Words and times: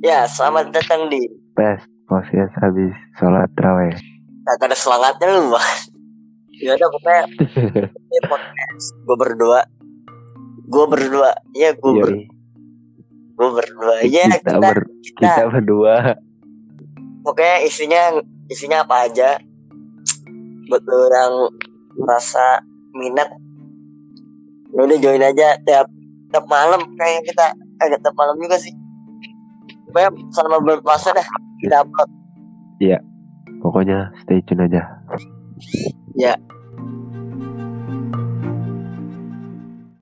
Ya, 0.00 0.24
selamat 0.24 0.72
datang 0.72 1.12
di 1.12 1.28
Pes 1.52 1.84
podcast 2.08 2.56
habis 2.56 2.88
sholat 3.20 3.52
terawih. 3.52 3.92
Kagak 4.48 4.72
ada 4.72 4.76
selangatnya 4.76 5.28
lu. 5.28 5.52
Ya 6.56 6.72
udah 6.72 6.88
pokoknya 6.88 7.24
ini 7.84 8.20
podcast 8.24 8.86
gue 8.96 9.16
berdua. 9.20 9.60
Gue 10.72 10.84
berdua. 10.88 11.36
Ya, 11.52 11.76
gue 11.76 11.92
ber, 12.00 12.16
Yoi. 12.16 12.32
gue 13.36 13.48
berdua. 13.52 13.94
Ya, 14.08 14.24
kita, 14.40 14.40
kita, 14.40 14.56
ber, 14.56 14.78
kita, 15.04 15.20
kita 15.20 15.42
berdua. 15.52 15.94
pokoknya 17.20 17.56
isinya 17.68 18.02
isinya 18.48 18.88
apa 18.88 19.04
aja. 19.04 19.36
Buat 20.72 20.80
lu 20.80 21.00
yang 21.12 21.34
merasa 22.00 22.64
minat 22.96 23.28
lu 24.72 24.88
udah 24.88 24.96
join 24.96 25.20
aja 25.20 25.60
tiap 25.68 25.92
tiap 26.32 26.46
malam 26.48 26.88
kayak 26.96 27.20
kita 27.28 27.52
eh 27.84 28.00
tiap 28.00 28.16
malam 28.16 28.38
juga 28.40 28.56
sih 28.56 28.79
pokoknya 29.90 30.10
selama 30.32 30.56
bulan 30.62 30.80
puasa 30.80 31.08
dah 31.12 31.26
kita 31.60 31.76
upload 31.84 32.08
Pokoknya 33.60 34.08
stay 34.24 34.40
tune 34.48 34.64
aja. 34.64 34.80
ya 36.16 36.32